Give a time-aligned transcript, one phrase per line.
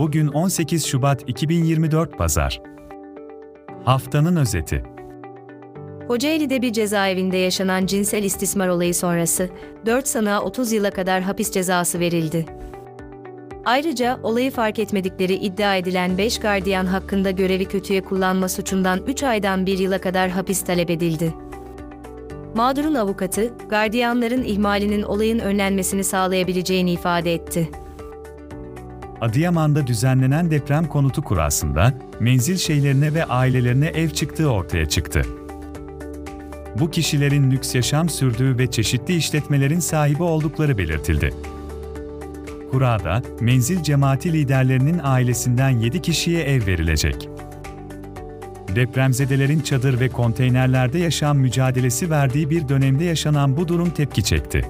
[0.00, 2.62] Bugün 18 Şubat 2024 Pazar.
[3.84, 4.82] Haftanın özeti.
[6.08, 9.50] Kocaeli'de bir cezaevinde yaşanan cinsel istismar olayı sonrası
[9.86, 12.46] 4 sanığa 30 yıla kadar hapis cezası verildi.
[13.64, 19.66] Ayrıca olayı fark etmedikleri iddia edilen 5 gardiyan hakkında görevi kötüye kullanma suçundan 3 aydan
[19.66, 21.34] 1 yıla kadar hapis talep edildi.
[22.54, 27.70] Mağdurun avukatı, gardiyanların ihmalinin olayın önlenmesini sağlayabileceğini ifade etti.
[29.20, 35.22] Adıyaman'da düzenlenen deprem konutu kurasında menzil şeylerine ve ailelerine ev çıktığı ortaya çıktı.
[36.78, 41.34] Bu kişilerin lüks yaşam sürdüğü ve çeşitli işletmelerin sahibi oldukları belirtildi.
[42.70, 47.28] Kurada, menzil cemaati liderlerinin ailesinden 7 kişiye ev verilecek.
[48.74, 54.64] Depremzedelerin çadır ve konteynerlerde yaşam mücadelesi verdiği bir dönemde yaşanan bu durum tepki çekti.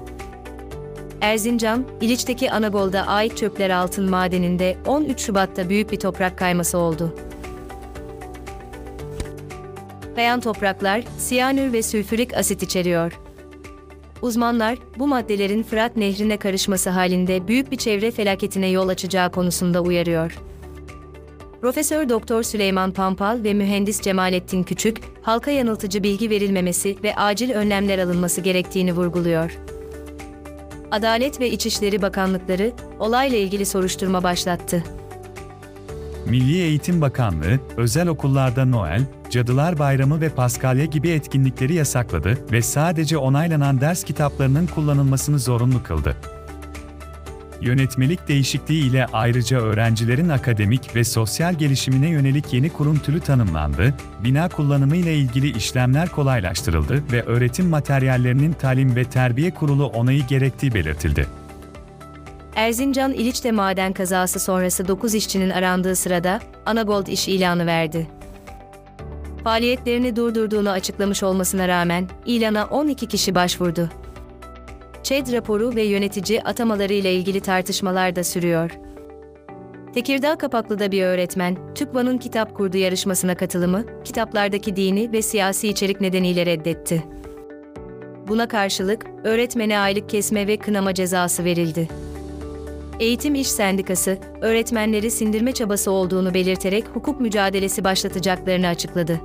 [1.21, 7.15] Erzincan, İliç'teki Anagol'da ait çöpler altın madeninde 13 Şubat'ta büyük bir toprak kayması oldu.
[10.15, 13.19] Kayan topraklar, siyanür ve sülfürik asit içeriyor.
[14.21, 20.37] Uzmanlar, bu maddelerin Fırat Nehri'ne karışması halinde büyük bir çevre felaketine yol açacağı konusunda uyarıyor.
[21.61, 27.99] Profesör Doktor Süleyman Pampal ve mühendis Cemalettin Küçük, halka yanıltıcı bilgi verilmemesi ve acil önlemler
[27.99, 29.57] alınması gerektiğini vurguluyor.
[30.91, 34.83] Adalet ve İçişleri Bakanlıkları olayla ilgili soruşturma başlattı.
[36.25, 43.17] Milli Eğitim Bakanlığı, özel okullarda Noel, Cadılar Bayramı ve Paskalya gibi etkinlikleri yasakladı ve sadece
[43.17, 46.15] onaylanan ders kitaplarının kullanılmasını zorunlu kıldı.
[47.61, 54.49] Yönetmelik değişikliği ile ayrıca öğrencilerin akademik ve sosyal gelişimine yönelik yeni kurum türü tanımlandı, bina
[54.49, 61.27] kullanımı ile ilgili işlemler kolaylaştırıldı ve öğretim materyallerinin Talim ve Terbiye Kurulu onayı gerektiği belirtildi.
[62.55, 68.07] Erzincan İliç'te maden kazası sonrası 9 işçinin arandığı sırada Anagold iş ilanı verdi.
[69.43, 73.89] Faaliyetlerini durdurduğunu açıklamış olmasına rağmen ilana 12 kişi başvurdu.
[75.03, 78.71] ÇED raporu ve yönetici atamaları ile ilgili tartışmalar da sürüyor.
[79.93, 86.45] Tekirdağ Kapaklı'da bir öğretmen, TÜKVA'nın kitap kurdu yarışmasına katılımı, kitaplardaki dini ve siyasi içerik nedeniyle
[86.45, 87.03] reddetti.
[88.27, 91.87] Buna karşılık, öğretmene aylık kesme ve kınama cezası verildi.
[92.99, 99.21] Eğitim İş Sendikası, öğretmenleri sindirme çabası olduğunu belirterek hukuk mücadelesi başlatacaklarını açıkladı.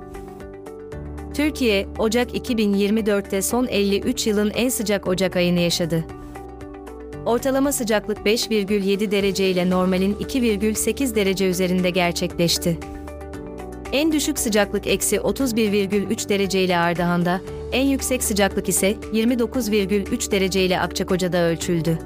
[1.37, 6.05] Türkiye, Ocak 2024'te son 53 yılın en sıcak Ocak ayını yaşadı.
[7.27, 12.79] Ortalama sıcaklık 5,7 derece ile normalin 2,8 derece üzerinde gerçekleşti.
[13.93, 17.41] En düşük sıcaklık eksi 31,3 derece ile Ardahan'da,
[17.73, 21.99] en yüksek sıcaklık ise 29,3 derece ile Akçakoca'da ölçüldü.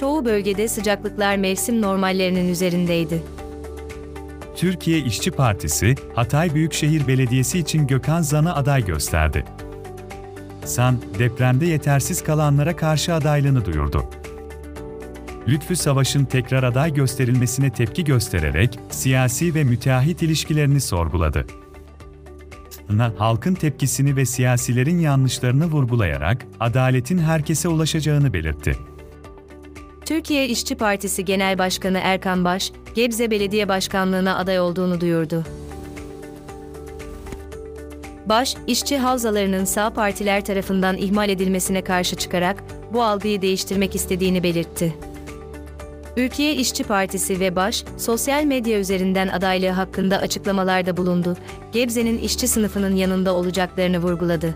[0.00, 3.35] Çoğu bölgede sıcaklıklar mevsim normallerinin üzerindeydi.
[4.56, 9.44] Türkiye İşçi Partisi, Hatay Büyükşehir Belediyesi için Gökhan Zan'ı aday gösterdi.
[10.64, 14.04] San, depremde yetersiz kalanlara karşı adaylığını duyurdu.
[15.48, 21.46] Lütfü Savaş'ın tekrar aday gösterilmesine tepki göstererek siyasi ve müteahhit ilişkilerini sorguladı.
[22.90, 28.76] Na, halkın tepkisini ve siyasilerin yanlışlarını vurgulayarak adaletin herkese ulaşacağını belirtti.
[30.04, 35.44] Türkiye İşçi Partisi Genel Başkanı Erkan Baş, Gebze Belediye Başkanlığına aday olduğunu duyurdu.
[38.26, 44.94] Baş, işçi havzalarının sağ partiler tarafından ihmal edilmesine karşı çıkarak bu algıyı değiştirmek istediğini belirtti.
[46.16, 51.36] Ülkeye İşçi Partisi ve Baş, sosyal medya üzerinden adaylığı hakkında açıklamalarda bulundu,
[51.72, 54.54] Gebze'nin işçi sınıfının yanında olacaklarını vurguladı.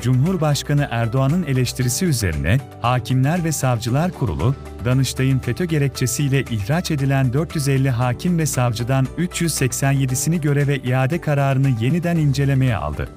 [0.00, 8.38] Cumhurbaşkanı Erdoğan'ın eleştirisi üzerine Hakimler ve Savcılar Kurulu, Danıştay'ın FETÖ gerekçesiyle ihraç edilen 450 hakim
[8.38, 13.08] ve savcıdan 387'sini göreve iade kararını yeniden incelemeye aldı.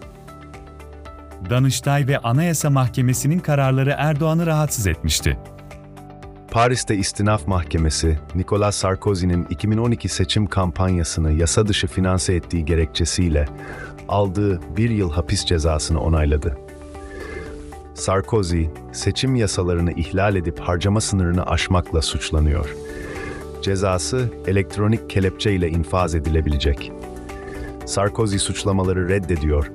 [1.49, 5.37] Danıştay ve Anayasa Mahkemesi'nin kararları Erdoğan'ı rahatsız etmişti.
[6.51, 13.45] Paris'te İstinaf Mahkemesi, Nicolas Sarkozy'nin 2012 seçim kampanyasını yasa dışı finanse ettiği gerekçesiyle
[14.07, 16.68] aldığı bir yıl hapis cezasını onayladı.
[17.99, 22.75] Sarkozy, seçim yasalarını ihlal edip harcama sınırını aşmakla suçlanıyor.
[23.61, 26.91] Cezası elektronik kelepçe ile infaz edilebilecek.
[27.85, 29.71] Sarkozy suçlamaları reddediyor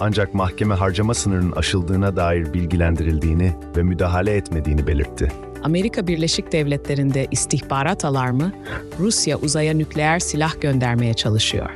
[0.00, 5.32] ancak mahkeme harcama sınırının aşıldığına dair bilgilendirildiğini ve müdahale etmediğini belirtti.
[5.62, 8.52] Amerika Birleşik Devletleri'nde istihbarat alarmı,
[8.98, 11.70] Rusya uzaya nükleer silah göndermeye çalışıyor.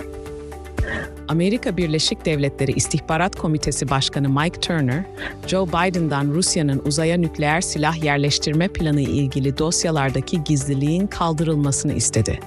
[1.28, 5.04] Amerika Birleşik Devletleri İstihbarat Komitesi Başkanı Mike Turner,
[5.46, 12.40] Joe Biden'dan Rusya'nın uzaya nükleer silah yerleştirme planı ilgili dosyalardaki gizliliğin kaldırılmasını istedi.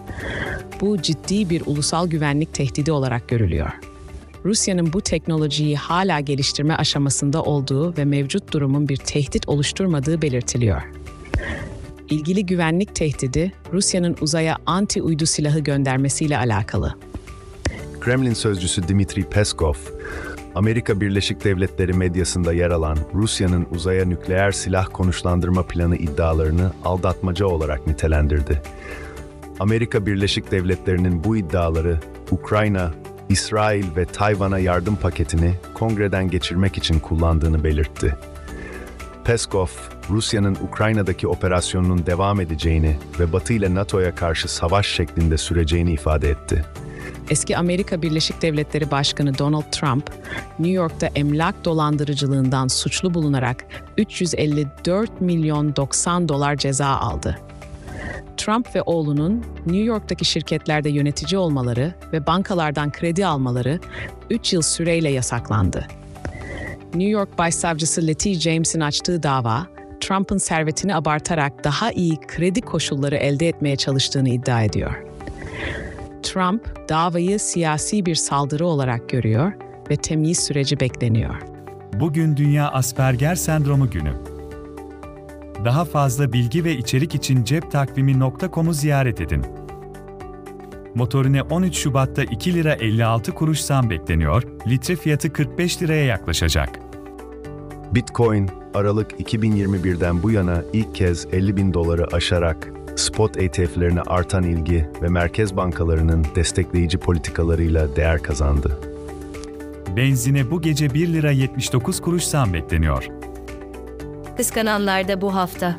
[0.81, 3.69] Bu ciddi bir ulusal güvenlik tehdidi olarak görülüyor.
[4.45, 10.81] Rusya'nın bu teknolojiyi hala geliştirme aşamasında olduğu ve mevcut durumun bir tehdit oluşturmadığı belirtiliyor.
[12.09, 16.95] İlgili güvenlik tehdidi Rusya'nın uzaya anti-uydu silahı göndermesiyle alakalı.
[18.01, 19.73] Kremlin sözcüsü Dmitri Peskov,
[20.55, 27.87] Amerika Birleşik Devletleri medyasında yer alan Rusya'nın uzaya nükleer silah konuşlandırma planı iddialarını aldatmaca olarak
[27.87, 28.61] nitelendirdi.
[29.59, 31.99] Amerika Birleşik Devletleri'nin bu iddiaları
[32.31, 32.91] Ukrayna,
[33.29, 38.15] İsrail ve Tayvan'a yardım paketini kongreden geçirmek için kullandığını belirtti.
[39.25, 39.67] Peskov,
[40.09, 46.65] Rusya'nın Ukrayna'daki operasyonunun devam edeceğini ve Batı ile NATO'ya karşı savaş şeklinde süreceğini ifade etti.
[47.29, 50.11] Eski Amerika Birleşik Devletleri Başkanı Donald Trump,
[50.59, 53.65] New York'ta emlak dolandırıcılığından suçlu bulunarak
[53.97, 57.39] 354 milyon 90 dolar ceza aldı.
[58.37, 63.79] Trump ve oğlunun New York'taki şirketlerde yönetici olmaları ve bankalardan kredi almaları
[64.29, 65.87] 3 yıl süreyle yasaklandı.
[66.93, 69.67] New York Başsavcısı Letty James'in açtığı dava,
[69.99, 75.09] Trump'ın servetini abartarak daha iyi kredi koşulları elde etmeye çalıştığını iddia ediyor.
[76.33, 79.51] Trump davayı siyasi bir saldırı olarak görüyor
[79.89, 81.35] ve temyiz süreci bekleniyor.
[81.93, 84.13] Bugün Dünya Asperger Sendromu Günü.
[85.65, 89.45] Daha fazla bilgi ve içerik için ceptakvimi.com'u ziyaret edin.
[90.95, 96.79] Motorine 13 Şubat'ta 2 lira 56 kuruş zam bekleniyor, litre fiyatı 45 liraya yaklaşacak.
[97.91, 104.89] Bitcoin, Aralık 2021'den bu yana ilk kez 50 bin doları aşarak spot ETF'lerine artan ilgi
[105.01, 108.79] ve merkez bankalarının destekleyici politikalarıyla değer kazandı.
[109.95, 113.07] Benzine bu gece 1 lira 79 kuruş zam bekleniyor.
[114.37, 115.75] Kıskananlar da bu hafta.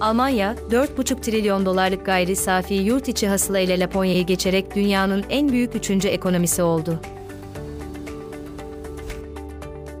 [0.00, 5.74] Almanya, 4,5 trilyon dolarlık gayri safi yurt içi hasıla ile Laponya'yı geçerek dünyanın en büyük
[5.74, 7.00] üçüncü ekonomisi oldu.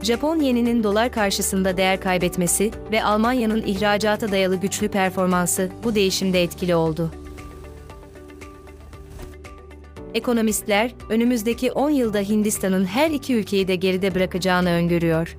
[0.02, 6.74] Japon yeninin dolar karşısında değer kaybetmesi ve Almanya'nın ihracata dayalı güçlü performansı bu değişimde etkili
[6.74, 7.10] oldu.
[10.14, 15.36] Ekonomistler, önümüzdeki 10 yılda Hindistan'ın her iki ülkeyi de geride bırakacağını öngörüyor.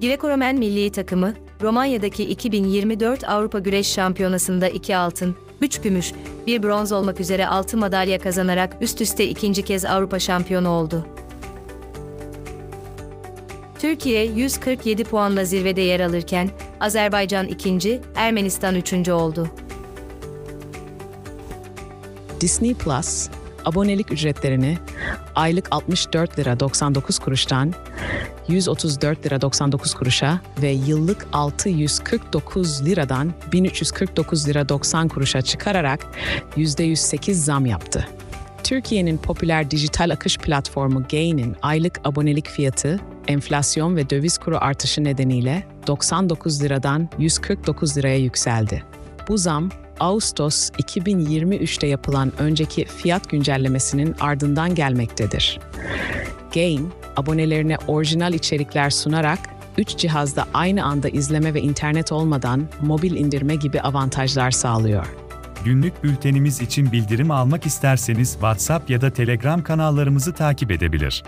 [0.00, 6.12] Greco-Romen milli takımı, Romanya'daki 2024 Avrupa Güreş Şampiyonası'nda 2 altın, 3 gümüş,
[6.46, 11.06] 1 bronz olmak üzere 6 madalya kazanarak üst üste ikinci kez Avrupa şampiyonu oldu.
[13.86, 16.50] Türkiye 147 puanla zirvede yer alırken
[16.80, 19.48] Azerbaycan ikinci, Ermenistan üçüncü oldu.
[22.40, 23.28] Disney Plus,
[23.64, 24.78] abonelik ücretlerini
[25.34, 27.74] aylık 64 lira 99 kuruştan
[28.48, 36.06] 134 lira 99 kuruşa ve yıllık 649 liradan 1349 lira 90 kuruşa çıkararak
[36.56, 38.08] %108 zam yaptı.
[38.66, 45.66] Türkiye'nin popüler dijital akış platformu Gain'in aylık abonelik fiyatı enflasyon ve döviz kuru artışı nedeniyle
[45.86, 48.82] 99 liradan 149 liraya yükseldi.
[49.28, 49.70] Bu zam
[50.00, 55.60] Ağustos 2023'te yapılan önceki fiyat güncellemesinin ardından gelmektedir.
[56.54, 59.38] Gain, abonelerine orijinal içerikler sunarak
[59.78, 65.25] 3 cihazda aynı anda izleme ve internet olmadan mobil indirme gibi avantajlar sağlıyor.
[65.66, 71.24] Günlük bültenimiz için bildirim almak isterseniz WhatsApp ya da Telegram kanallarımızı takip edebilir.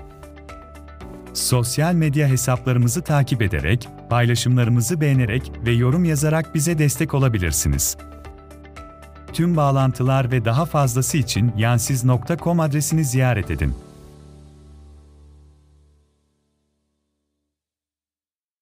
[1.34, 7.96] Sosyal medya hesaplarımızı takip ederek, paylaşımlarımızı beğenerek ve yorum yazarak bize destek olabilirsiniz.
[9.32, 13.74] Tüm bağlantılar ve daha fazlası için yansiz.com adresini ziyaret edin.